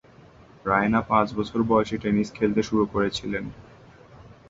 রায়না 0.65 1.01
পাঁচ 1.09 1.27
বছর 1.37 1.59
বয়সে 1.69 1.97
টেনিস 1.97 2.29
খেলতে 2.37 2.61
শুরু 2.63 2.83
করেছিলেন। 2.93 3.45